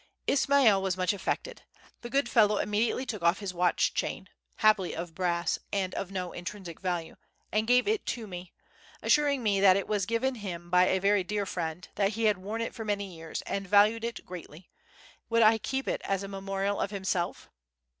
[0.25, 1.61] Ismail was much affected.
[2.01, 6.31] The good fellow immediately took off his watch chain (happily of brass and of no
[6.31, 7.17] intrinsic value)
[7.51, 8.51] and gave it me,
[9.03, 12.39] assuring me that it was given him by a very dear friend, that he had
[12.39, 16.79] worn it for many years, and valued it greatly—would I keep it as a memorial
[16.81, 17.51] of himself?